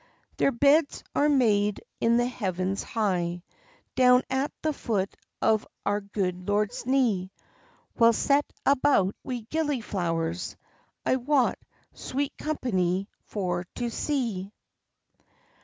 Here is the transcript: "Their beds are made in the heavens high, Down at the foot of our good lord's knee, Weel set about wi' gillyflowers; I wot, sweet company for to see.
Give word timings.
"Their 0.37 0.51
beds 0.51 1.03
are 1.13 1.29
made 1.29 1.79
in 1.99 2.17
the 2.17 2.25
heavens 2.25 2.81
high, 2.81 3.43
Down 3.95 4.23
at 4.31 4.51
the 4.63 4.73
foot 4.73 5.15
of 5.43 5.67
our 5.85 6.01
good 6.01 6.49
lord's 6.49 6.87
knee, 6.87 7.29
Weel 7.99 8.11
set 8.11 8.51
about 8.65 9.13
wi' 9.23 9.45
gillyflowers; 9.51 10.55
I 11.05 11.17
wot, 11.17 11.59
sweet 11.93 12.35
company 12.39 13.09
for 13.25 13.65
to 13.75 13.91
see. 13.91 14.51